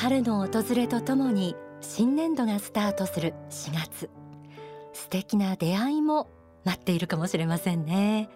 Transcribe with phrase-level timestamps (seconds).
[0.00, 4.08] 春の訪れとともに新年度がスタートする4月。
[4.94, 6.26] 素敵な出会いも
[6.64, 8.30] 待っているかもしれませんね。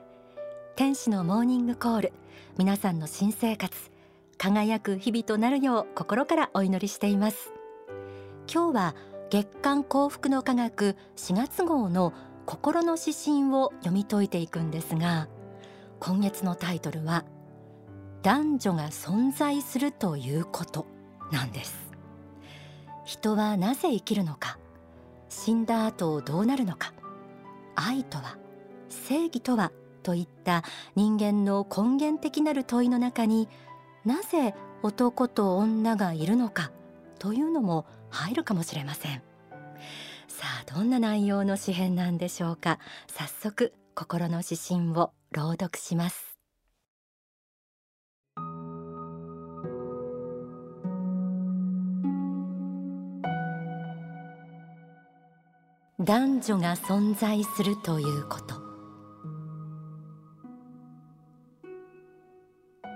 [0.77, 2.13] 天使のモーニングコール。
[2.59, 3.75] 皆さんの新生活。
[4.37, 7.51] 輝く日々となるよう心からお祈りしています。
[8.47, 8.95] 今日は
[9.31, 10.97] 月刊幸福の科学。
[11.17, 12.13] 4月号の
[12.45, 15.29] 心の指針を読み解いていくんですが
[15.99, 17.25] 今月のタイトルは
[18.23, 20.93] 男女が存在するということ。
[21.35, 21.75] なんです。
[23.05, 24.59] 人はなぜ生きるのか。
[25.29, 26.95] 死んだ後どうなるのか。
[27.75, 28.39] 愛とは
[28.89, 29.73] 正義とは
[30.05, 30.63] といった
[30.95, 33.49] 人間の根源的なる問いの中に
[34.05, 36.71] なぜ男と女がいるのか。
[37.19, 39.23] というのも入るかもしれません。
[40.29, 42.79] さあどんな内容の詩編なんでしょうか。
[43.09, 46.34] 早速心の指針を朗読します。
[56.05, 58.57] 男女が存在するということ。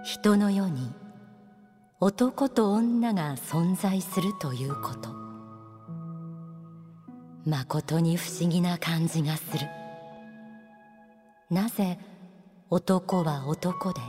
[0.05, 0.93] 人の世に
[2.01, 5.09] 男と女が存在するということ。
[7.47, 9.67] まことに不思議な感じがする。
[11.51, 11.99] なぜ
[12.69, 14.03] 男は男で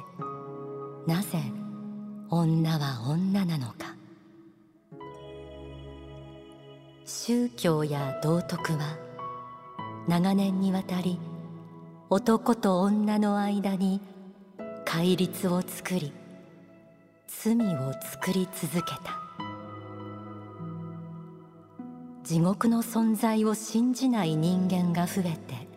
[1.08, 1.42] なぜ
[2.30, 3.89] 女は女なのか。
[7.10, 8.96] 宗教や道徳は
[10.08, 11.20] 長年にわたり
[12.12, 14.00] 男と女の間に
[14.86, 16.14] 戒律を作り
[17.26, 19.20] 罪を作り続けた。
[22.24, 25.68] 地獄の存在を信じない人間が増えて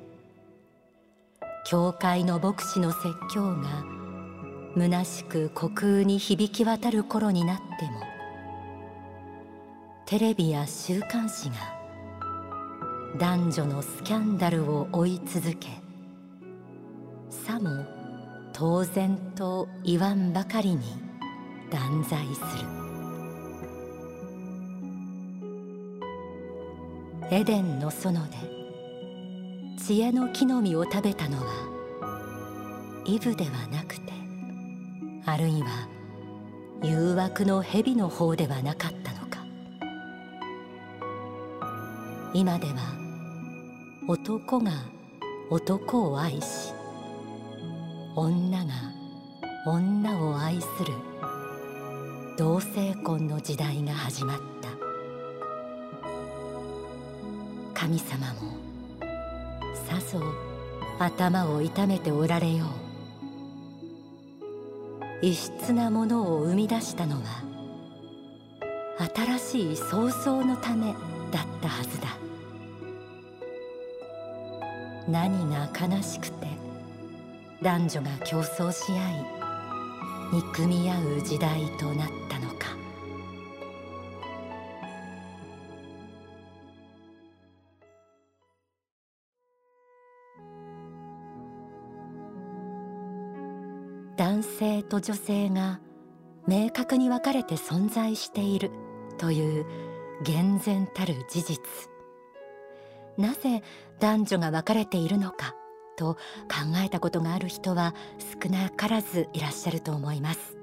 [1.65, 3.83] 教会の牧師の説教が
[4.77, 8.12] 虚しく虚空に響き渡る頃になっても
[10.13, 11.55] テレビや週刊誌が
[13.19, 15.69] 男女のスキャンダルを追い続け
[17.31, 17.87] さも
[18.53, 20.83] 当然と言わんばかりに
[21.71, 22.69] 断罪する。
[27.31, 28.37] エデンの園で
[29.83, 34.13] 知恵の木の実を食べたのはイブではなくて
[35.25, 35.89] あるいは
[36.83, 39.22] 誘惑の蛇の方ではなかったの。
[42.35, 42.75] 今では
[44.09, 44.73] 男が
[45.51, 46.73] 男を愛し
[48.17, 48.73] 女が
[49.67, 50.95] 女を愛する
[52.39, 54.43] 同性婚の時代が始まった。
[57.75, 58.57] 神様も
[59.89, 60.25] さぞ
[60.99, 62.69] 頭を痛めておられよう。
[65.21, 67.45] 異質なものを生み出したのは
[69.15, 71.12] 新しい創造のため。
[71.33, 72.09] だったはずだ。
[75.09, 76.47] 何が悲しくて
[77.61, 79.43] 男女が競争し合い
[80.33, 82.69] 憎み合う時代となったのか。
[94.17, 95.81] 男性と女性が
[96.47, 98.71] 明確に分かれて存在している
[99.19, 99.92] という
[100.23, 101.61] 厳然たる事実。
[103.19, 103.63] なぜ
[104.01, 105.55] 男女が分かれているのか
[105.97, 107.95] と考えたことがある人は
[108.43, 110.57] 少なからずいらっしゃると思います。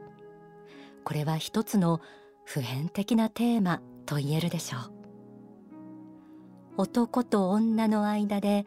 [1.04, 2.02] これは一つの
[2.46, 4.92] 普遍的なテーマと言えるでしょう。
[6.78, 8.66] 男と女の間で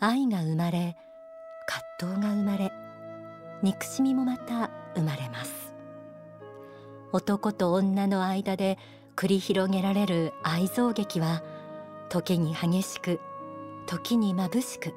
[0.00, 0.96] 愛が生まれ
[1.98, 2.72] 葛藤が生まれ
[3.62, 5.74] 憎しみもまた生まれます。
[7.12, 8.78] 男と女の間で
[9.18, 11.42] 繰り広げられる愛憎劇は
[12.08, 13.18] 時に激しく
[13.88, 14.94] 時に眩しく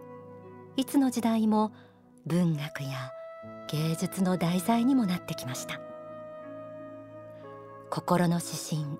[0.77, 1.73] いつの時代も
[2.27, 3.11] 文学や
[3.71, 5.81] 芸術の題材にもなってきました。
[7.89, 8.99] 心の指針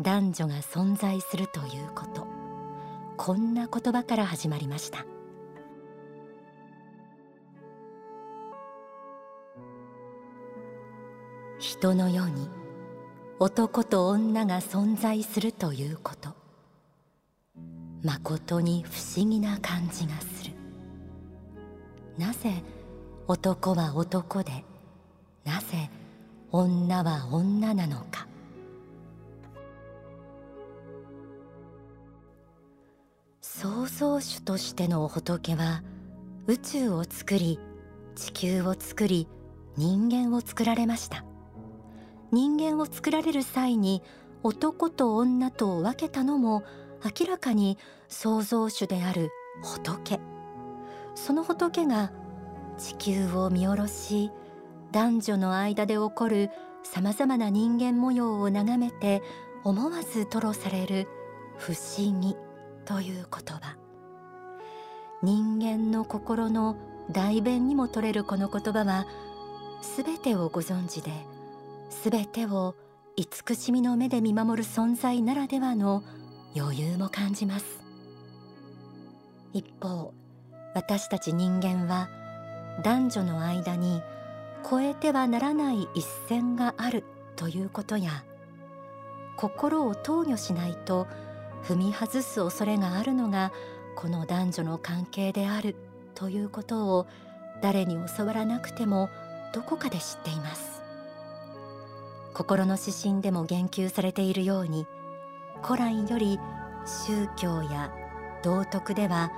[0.00, 2.26] 男女が存在するということ。
[3.16, 5.06] こんな言葉から始まりました。
[11.60, 12.63] 人の世に
[13.40, 16.30] 男と女が存在するということ。
[18.02, 20.52] まことに不思議な感じがする。
[22.16, 22.62] なぜ
[23.26, 24.64] 男は男で
[25.44, 25.90] なぜ
[26.52, 28.28] 女は女なのか。
[33.40, 35.82] 創造主としての仏は
[36.46, 37.58] 宇宙を作り
[38.14, 39.26] 地球を作り
[39.76, 41.24] 人間を作られました。
[42.34, 44.02] 人間を作られる際に
[44.42, 46.64] 男と女とを分けたのも
[47.04, 47.78] 明らかに
[48.08, 49.30] 創造主である
[49.62, 50.18] 仏。
[51.14, 52.10] その仏が
[52.76, 54.32] 地球を見下ろし
[54.90, 56.50] 男女の間で起こる
[56.82, 59.22] さまざまな人間模様を眺めて
[59.62, 61.06] 思わず吐露される
[61.56, 62.36] 不思議
[62.84, 63.76] という言葉。
[65.22, 66.76] 人間の心の
[67.12, 69.06] 代弁にも取れるこの言葉は
[69.96, 71.12] 全てをご存知で
[72.02, 72.74] 全てを
[73.16, 76.02] 慈しみの目で見守る存在ならではの
[76.56, 77.84] 余裕も感じます。
[79.52, 80.12] 一方
[80.74, 82.08] 私たち人間は
[82.82, 84.02] 男女の間に
[84.64, 87.04] 越えてはならない一線がある
[87.36, 88.24] ということや
[89.36, 91.06] 心を投与しないと
[91.62, 93.52] 踏み外す恐れがあるのが
[93.94, 95.76] この男女の関係である
[96.14, 97.06] ということを
[97.62, 99.08] 誰に教わらなくても
[99.52, 100.73] どこかで知っています。
[102.34, 104.86] 心の指針でも言及されているように
[105.62, 106.38] 古来より
[106.84, 107.92] 宗教や
[108.42, 109.32] 道徳では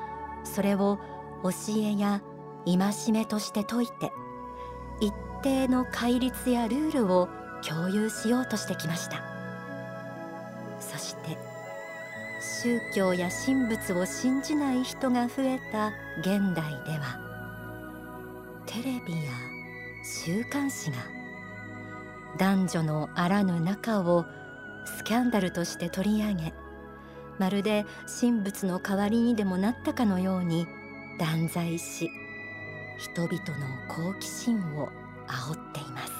[0.44, 0.98] それを
[1.42, 2.22] 教えや
[2.64, 4.12] 戒めとして説いて
[5.00, 5.12] 一
[5.42, 7.28] 定の戒律やルールを
[7.62, 9.22] 共有しようとしてきました。
[10.80, 11.36] そして
[12.62, 15.88] 宗教や神仏を信じない人が増えた
[16.20, 17.20] 現代では
[18.66, 19.32] テレビや
[20.04, 21.15] 週刊誌が
[22.38, 24.26] 男女のあらぬ仲を
[24.84, 26.54] スキャンダルとして取り上げ
[27.38, 27.84] まるで
[28.20, 30.66] 神仏の代わりにでもなったかのように
[31.18, 32.10] 断罪し
[32.98, 34.88] 人々の好奇心を
[35.26, 36.12] 煽っています。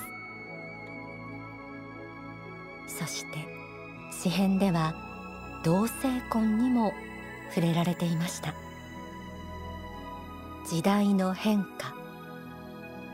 [2.99, 3.47] そして
[4.11, 4.95] 詩編では
[5.65, 6.93] 同性婚にも
[7.51, 8.55] 触れられていました。
[10.69, 11.95] 時代の変化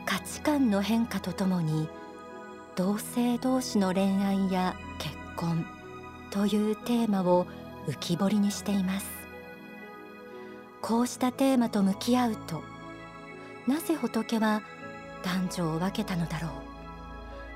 [0.05, 1.87] 価値観の変化とともに
[2.75, 5.65] 同性同士の恋愛や結婚
[6.31, 7.45] というテーマを
[7.87, 9.05] 浮き彫りにしています。
[10.81, 12.61] こうしたテーマと向き合うと
[13.67, 14.61] なぜ仏は
[15.23, 16.51] 男女を分けたのだろう。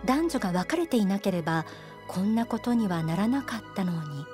[0.06, 1.66] 男女が分かれていなければ
[2.08, 4.26] こんなことにはならなかったのに。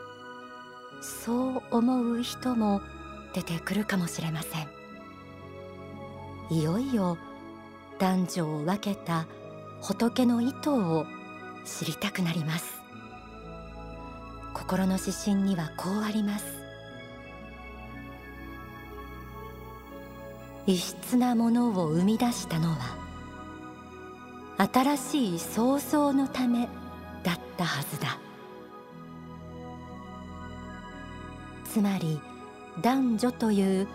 [1.02, 2.82] そう思う人も
[3.34, 4.68] 出てくるかもしれません。
[6.50, 7.18] いよいよ
[8.00, 9.26] 男女を分けた
[9.84, 11.06] 仏の意図を
[11.66, 12.82] 知りたくなります。
[14.54, 16.46] 心の指針にはこうあります。
[20.68, 22.78] 異質なものを生み出したのは
[24.74, 26.70] 新しい創造のため
[27.24, 28.18] だったはずだ。
[31.66, 32.22] つまり
[32.82, 33.88] 男女という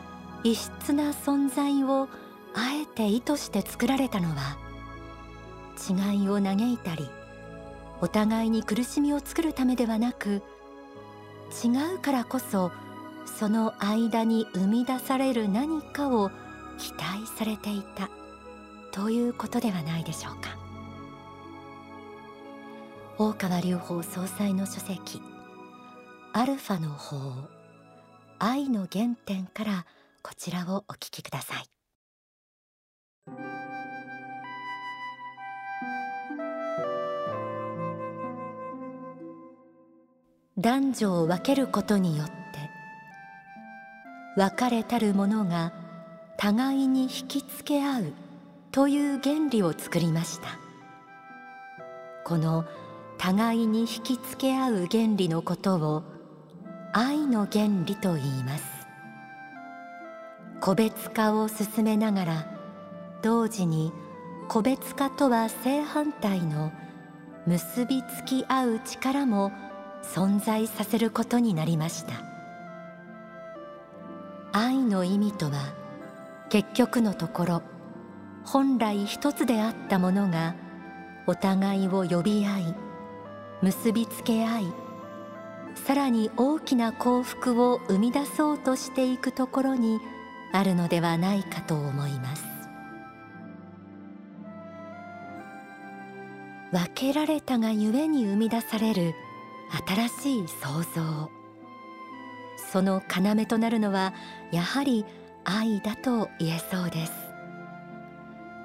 [0.44, 2.10] 異質な存在を
[2.54, 4.67] あえて意図して作られたのは
[5.78, 7.08] 違いを嘆いたり
[8.00, 10.42] お互いに苦しみを作るためではなく
[11.64, 12.70] 違うからこそ
[13.26, 16.30] その間に生み出される何かを
[16.78, 18.10] 期待されていた
[18.92, 20.56] ということではないでしょうか。
[23.20, 25.20] 大川隆法総裁の書籍
[26.32, 27.16] アルファの法
[28.38, 29.86] 愛の原点から
[30.22, 31.64] こちらをお聞きください。
[40.58, 42.32] 男女を分けることによって
[44.36, 45.72] 別れたる者が
[46.36, 48.12] 互いに引きつけ合う
[48.72, 50.48] という原理を作りました。
[52.24, 52.64] この
[53.18, 56.02] 互いに引きつけ合う原理のことを
[56.92, 58.64] 愛の原理と言います。
[60.60, 62.46] 個別化を進めながら
[63.22, 63.92] 同時に
[64.48, 66.72] 個別化とは正反対の
[67.46, 69.52] 結びつき合う力も
[70.02, 72.28] 存在させることになりました。
[74.52, 75.74] 愛の意味とは
[76.48, 77.62] 結局のところ
[78.44, 80.54] 本来一つであったものが
[81.26, 82.74] お互いを呼び合い
[83.60, 84.72] 結びつけ合い
[85.74, 90.00] さらに大きな幸福を生み出そうとしていくところに
[90.52, 92.44] あるのではないかと思います。
[96.72, 99.14] 分けられたがゆえに生み出される
[99.86, 101.30] 新しい創造。
[102.72, 104.12] その要となるのは
[104.52, 105.04] やはり
[105.44, 107.12] 愛だと言えそうです。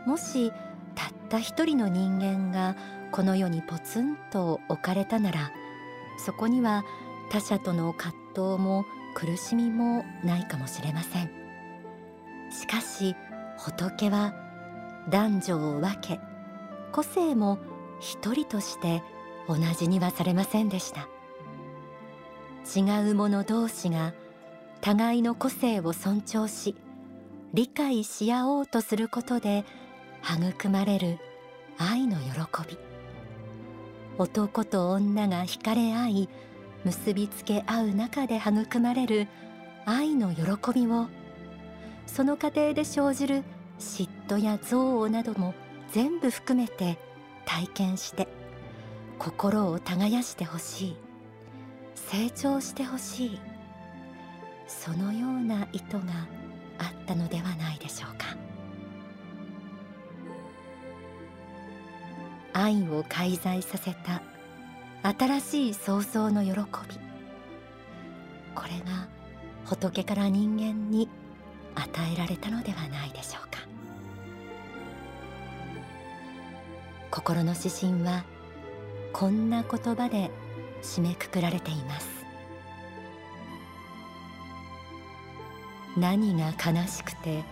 [0.05, 0.51] もし
[0.95, 2.75] たった一人の人間が
[3.11, 5.51] この世にポツンと置かれたなら
[6.17, 6.83] そこには
[7.29, 11.31] 他者との葛藤も苦しみもないかもしれません。
[12.51, 13.15] しかし
[13.57, 14.33] 仏は
[15.09, 16.19] 男女を分け
[16.91, 17.59] 個性も
[17.99, 19.01] 一人として
[19.47, 21.07] 同じにはされませんでした。
[22.75, 24.13] 違う者同士が
[24.81, 26.75] 互いの個性を尊重し
[27.53, 29.65] 理解し合おうとすることで
[30.23, 31.19] 育まれる
[31.77, 32.29] 愛の喜
[32.67, 32.77] び。
[34.17, 36.29] 男と女が惹かれ合い
[36.85, 39.27] 結びつけ合う中で育まれる
[39.85, 41.07] 愛の喜びを
[42.05, 43.43] その過程で生じる
[43.79, 45.53] 嫉妬や憎悪なども
[45.91, 46.97] 全部含めて
[47.45, 48.27] 体験して
[49.23, 50.97] 心を耕してほしい。
[51.95, 53.39] 成長してほしい。
[54.67, 56.01] そのような意図が
[56.77, 58.35] あったのではないでしょうか。
[62.51, 64.21] 愛を介在させた
[65.17, 66.57] 新しい創造の喜び。
[68.53, 69.07] これが
[69.63, 71.07] 仏から人間に
[71.75, 73.59] 与えられたのではないでしょうか。
[77.09, 78.25] 心の指針は
[79.13, 80.31] こんな言葉で
[80.81, 82.09] 締めくくられています。
[85.95, 87.43] 何が悲しくて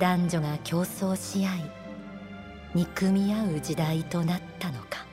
[0.00, 1.70] 男女が競争し合い
[2.74, 5.06] 憎み合う時代となったのか。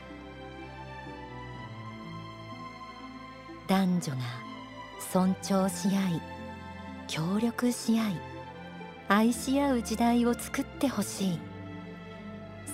[3.68, 4.18] 男女が
[5.12, 6.22] 尊重し合い
[7.08, 8.16] 協力し合い
[9.08, 11.40] 愛し合う時代を作ってほしい。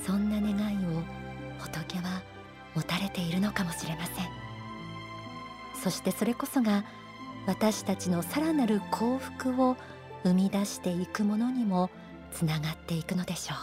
[0.06, 1.04] そんな願いを
[1.60, 2.22] 仏は
[2.78, 4.26] 持たれているのかもしれません。
[5.82, 6.84] そしてそれこそが
[7.48, 9.76] 私たちのさらなる幸福を
[10.24, 11.90] 生み出していくものにも
[12.32, 13.58] つながっていくのでしょう。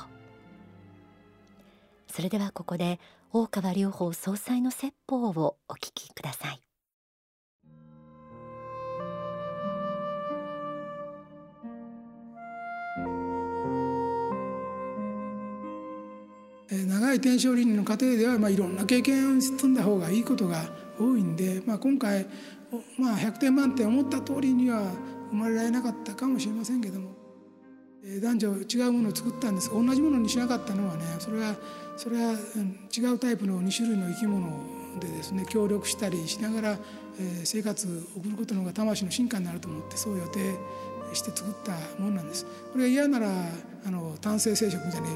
[2.13, 2.99] それではここで
[3.33, 6.61] 大川隆法総裁の説法をお聞きください。
[17.15, 20.65] い天正輪廻の過程では、まあ、いろんな経験を積んだ方がいいことが
[20.99, 22.27] 多いんで、まあ、今回、
[22.99, 24.83] まあ、100点満点思った通りには
[25.31, 27.25] 生まれられなかったかもしれませんけども。
[28.21, 29.71] 男女違うものを作ったんです。
[29.71, 31.57] が同じものにしなかったのはねそれは
[31.97, 32.33] それは
[32.95, 34.47] 違うタイプの2種類の生き物
[35.01, 36.79] でですね協力したりしながら
[37.45, 40.55] 生活を送ることの方が魂の進化になると思ってそう予定
[41.15, 42.47] して作ったものなんです。
[42.73, 43.29] これが嫌なら
[43.87, 45.09] あの単性生殖みたいに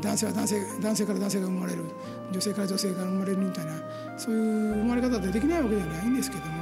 [0.00, 1.84] 男性は男性男性から男性が生まれる
[2.32, 3.72] 女性から女性が生まれるみたいな
[4.16, 6.52] そういう生まれ方ってできないわけではないんですけども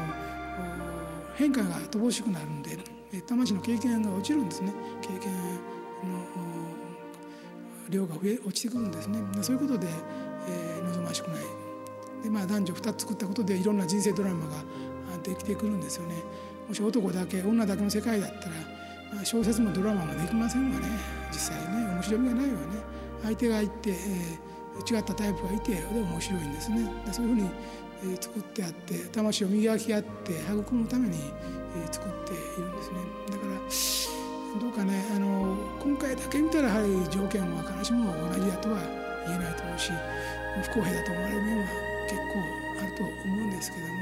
[1.37, 2.79] 変化が乏しくなるんで
[3.27, 4.73] 魂の経験が落ちるんですね。
[5.01, 6.25] 経験の
[7.89, 9.19] 量が増え落ちてくるんですね。
[9.43, 9.87] そういうことで、
[10.49, 11.43] えー、望ましくない。
[12.23, 14.65] で、まあ、男女2つ作ったことでいろんな人生ドラマが
[15.23, 16.17] できてくるんですよね。
[16.69, 18.55] もし男だけ女だけの世界だったら
[19.23, 20.87] 小説もドラマもできませんわね。
[21.31, 22.59] 実際ね面白みがないわね。
[23.23, 26.91] 相手がいて、えー、違ったタイプがいてで面白いんですね。
[27.07, 27.51] でそういうふうに、
[28.03, 31.19] えー、作ってあって魂を磨き合って育むために、
[31.77, 32.97] えー、作っているんですね。
[33.31, 33.55] だから
[34.61, 38.79] どうかねあの今回だけ見たらやはり条件は必ずしも同じだとは
[39.27, 39.91] 言えないと思うし
[40.71, 41.65] 不公平だと思われる面は
[42.07, 42.39] 結構
[42.79, 43.95] あると思うんですけども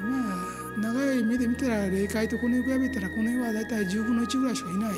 [0.00, 0.34] ま
[0.76, 4.94] あ長い目で見たら霊界とこの世比べたらこの世は大体10分の1ぐらいしかいない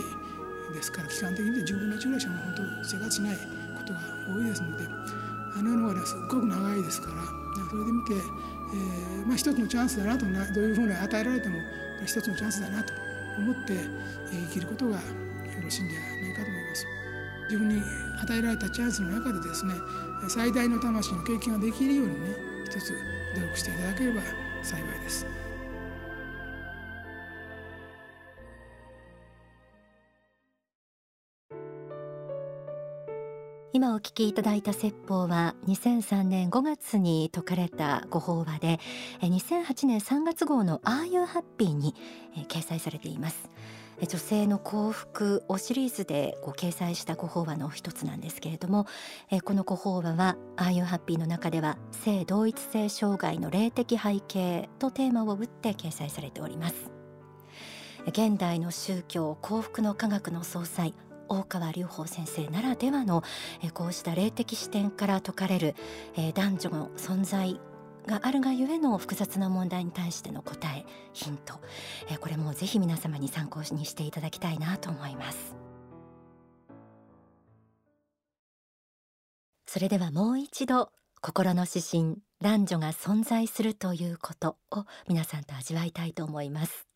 [0.72, 4.84] ですから期間的に10分の1ぐらいしか本当生活しないことが多いですので
[5.56, 7.22] あの世の方はすごく長いですから
[7.70, 11.56] それで見て、えー、まあ、一つのチャンスだなとなどういうふうに与えられても
[12.04, 12.92] 一つのチャンスだなと
[13.38, 13.74] 思って
[14.30, 15.02] 生きることがよ
[15.62, 16.86] ろしいんじゃないかと思います。
[17.48, 17.80] 自分に
[18.20, 19.74] 与えられたチャンスの中でですね
[20.28, 22.92] 最大の魂の経験ができるようにね一つ
[23.34, 24.20] 努力していただければ
[24.66, 25.24] 幸いです。
[33.72, 38.80] 今お聞きいただいた説法は2003年5月に説かれたご法話で
[39.20, 41.94] 2008年3月号の「ああいうハッピー」に
[42.48, 43.50] 掲載されています
[44.00, 48.86] 女性の幸福をシリーズでご掲載したご法話の一つなんですけれども
[49.44, 56.74] このご法話は「ああいうハッピー」の中では性同一性障害の霊的背景とテーマを打って掲載されております。
[58.08, 60.94] 現代の宗教幸福の科学の総裁
[61.28, 63.24] 大川隆法先生ならではの
[63.74, 65.74] こうした霊的視点から説かれる
[66.34, 67.60] 男女の存在
[68.06, 71.60] があるがゆえの複雑な問題に対しての答えヒント。
[72.20, 75.56] これもぜひ皆様に参考にしていただきたいなと思います。
[79.66, 86.86] それではもう一度心の指針男女が存在するということを皆さんと味わいたいと思います。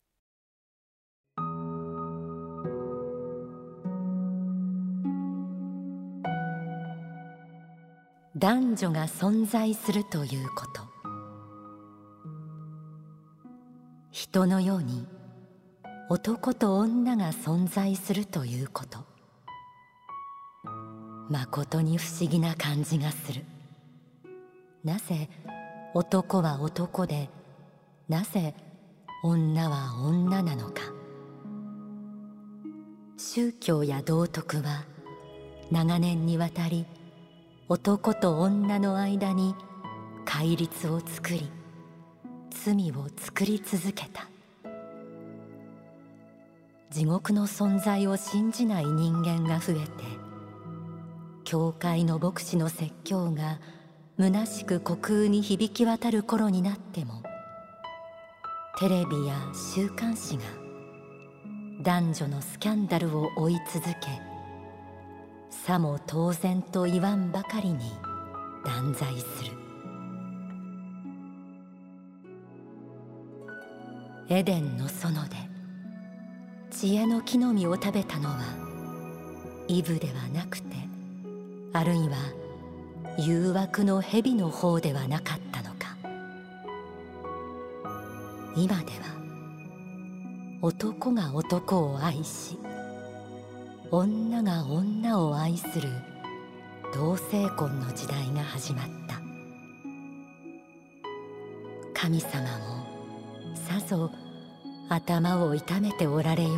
[8.37, 10.90] 男女が存在するということ。
[14.31, 15.05] 人のように
[16.09, 18.99] 男と女が存在するということ。
[21.29, 23.43] まことに不思議な感じがする。
[24.85, 25.29] なぜ
[25.93, 27.29] 男は男で
[28.07, 28.55] なぜ
[29.21, 30.81] 女は女なのか。
[33.17, 34.85] 宗教や道徳は
[35.71, 36.85] 長年にわたり
[37.67, 39.55] 男と女の間に
[40.23, 41.51] 戒律を作り
[42.63, 44.31] 罪を作り続けた。
[46.91, 49.89] 地獄の存在を信じない人間が増えて
[51.45, 53.59] 教会の牧師の説教が
[54.19, 57.23] 虚しく虚空に響き渡る頃になっても
[58.77, 59.35] テレビや
[59.73, 60.43] 週刊誌が
[61.81, 63.93] 男女のスキャンダルを追い続け
[65.49, 67.79] さも当然と言わんばかりに
[68.65, 69.60] 断罪する。
[74.33, 75.35] エデンの園で
[76.69, 78.37] 知恵の木の実を食べたのは
[79.67, 80.77] イブではなくて
[81.73, 82.15] あるいは
[83.17, 85.97] 誘惑の蛇の方ではなかったのか。
[88.55, 92.57] 今では男が男を愛し
[93.91, 95.89] 女が女を愛する
[96.93, 99.19] 同性婚の時代が始まった。
[101.93, 102.80] 神様も
[103.79, 104.11] さぞ
[104.89, 106.55] 頭を痛めておられよう。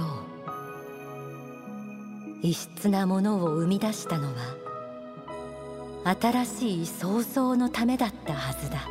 [2.41, 8.87] 異質なものを生み出したのは新しい創造のためだったはずだ。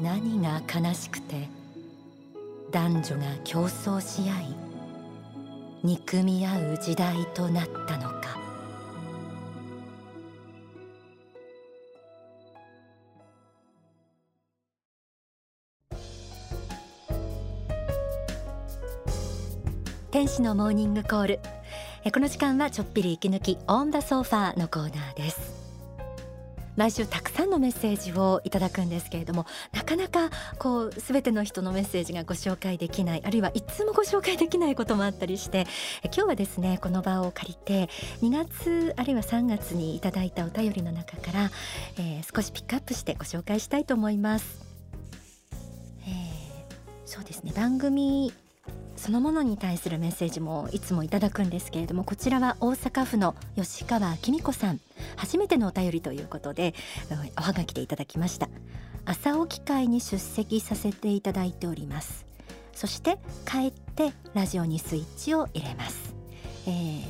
[0.00, 1.48] 何が悲しくて
[2.70, 4.56] 男女が競争し合い
[5.82, 8.41] 憎み合う時代となったのか。
[20.22, 21.40] 天使のモーニングコール
[22.12, 25.52] この時間はちょっぴり息抜きオンダソファーのコーナーです
[26.76, 30.30] 毎週たくさんのメッセージをいただくんですけれどもなかなか
[30.60, 35.66] こうすべての人のメッセージがご紹介できないあるいはいつもご紹介できないこともあったりして
[36.04, 37.88] 今日はですねこの場を借りて
[38.20, 41.50] 2月あるいは3月にいただいたお便りの中から、
[41.98, 44.60] えー、少しピックアップしてご紹介したいと思います。
[46.06, 46.12] えー、
[47.06, 48.32] そうですね番組
[49.02, 54.78] そのものに対するメッセージもいつもいただくんですけれどもこちらは大阪府の吉川紀美子さん
[55.16, 56.72] 初めてのお便りということで
[57.36, 58.48] おはがきでいただきました。
[59.04, 62.24] 朝起き会に出席させていただいております。
[62.74, 66.14] そして帰ってラジオにスイッチを入れます、
[66.66, 67.04] えー、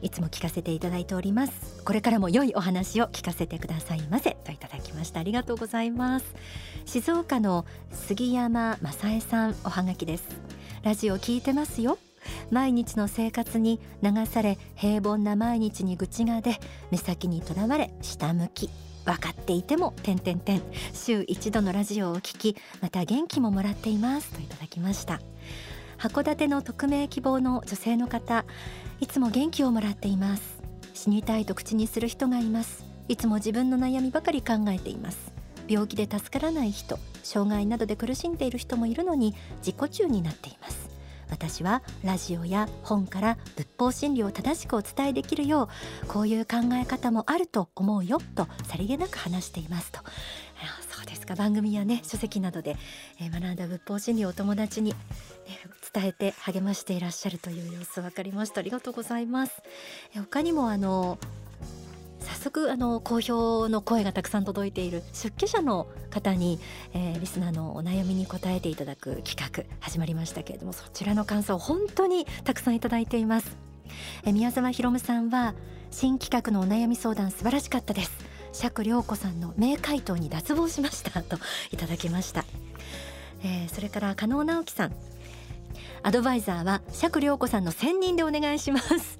[0.00, 1.84] いつも聞かせていただいております。
[1.84, 4.38] これからも良いお話を聞かせてくださいませ。
[4.44, 5.20] といただきました。
[5.20, 6.34] ありがとうございます。
[6.86, 10.53] 静岡の杉山正恵さんおはがきです。
[10.84, 11.96] ラジオ聞いてますよ。
[12.50, 18.68] 毎日の生活に流され平凡な毎日に愚痴が出目先にとらわれ下向き。
[19.06, 24.30] 分かっていても点点点週一度のラジオを聞きまた元気ももらっています。
[24.32, 25.22] といただきました。
[25.96, 28.44] 函館の匿名希望の女性の方
[29.00, 30.62] いつも元気をもらっています。
[30.92, 32.84] 死にたいと口にする人がいます。
[33.08, 35.33] いつも自分の悩みばかり考えています。
[35.68, 40.84] 病気で助からない人障害などで苦しんでいる人もいるのに自己中になっています。
[41.30, 45.68] 私はラジオや本から仏法真理を正しくお伝えできるよ
[46.04, 50.00] うこういう考え方もあると思うよとさりげなく話していますと。
[50.90, 51.34] そうですか。
[51.34, 52.76] 番組やね書籍などで、
[53.20, 54.96] え学んだ仏法真理をお友達に、ね、
[55.92, 58.60] 伝えて励ましていらっしゃるという様子分かりました。
[58.60, 59.62] ありがとうございます。
[60.14, 61.18] 他にもあの
[62.24, 66.58] 早速あの好評の声がたくさん届いている出家者の方に、
[66.92, 73.56] えー、リスナーのお悩みに答えていただく企画始まりましたけれどもそちらの感想本当にたくさんいただいています、
[74.24, 75.54] えー、宮沢ひろむさんは
[75.90, 78.10] 新企画のお悩み相談素晴らしかったです。
[78.52, 81.22] 釈良子さんの名回答に脱帽しました。
[81.22, 81.38] と
[81.70, 82.44] いただきました、
[83.44, 84.92] えー、それから加納直樹さん。
[86.02, 89.18] アドバイザーは釈良子さんの専任でお願いします。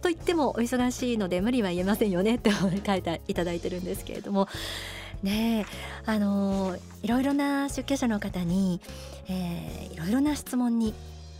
[0.00, 4.48] と言ってもお忙しいので無理は言えませんよねって書いていただいてるんですけれども。
[5.22, 5.66] ね
[6.06, 8.80] あのいろいろな出家者の方に、
[9.28, 10.94] えー、いろいろな質問に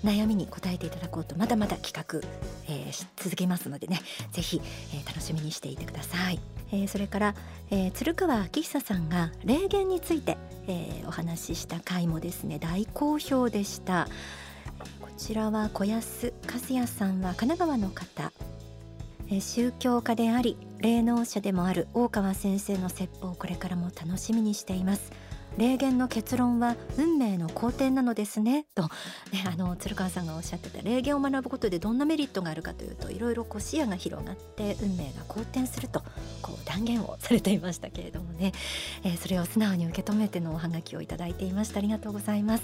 [0.05, 2.21] 悩みに答えていただこうとまだまだ企画、
[2.69, 4.01] えー、続けますのでね
[4.33, 4.61] ぜひ、
[4.95, 6.41] えー、楽しみにしていてください、
[6.73, 7.35] えー、それから、
[7.71, 14.09] えー、鶴川明久さんが霊言について、えー、お話しした回もですね大好評でした。
[15.21, 18.33] ちらは小安和也さんは神奈川の方。
[19.39, 25.13] 宗教家であり霊能者でもある大川先生の説法をこれからも楽しみにしています。
[25.59, 28.65] 霊言の結論は運命の好転なのですね。
[28.75, 36.03] と、ね、あの鶴川さんがおっしゃってた霊言を学ぶことでどんなメリットがあるかというといろいろこう視野が広がって運命が好転すると
[36.41, 38.53] こう断言をされていましたけれどもね、
[39.05, 41.79] えー、それを素直に受け止めてのおはがきをいただいていました。
[41.79, 42.63] ありがとうございます。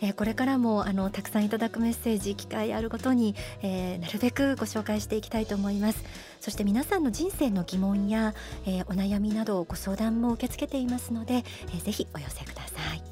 [0.00, 6.04] えー、これからもあのたくさんいただくメッセージ機会あるごとに、えー、なるべくご紹介していきたいと思います。
[6.40, 8.34] そして皆さんの人生の疑問や、
[8.66, 13.05] えー、お悩みなどご相談も受け付けていますので、えー、ぜひお寄せください。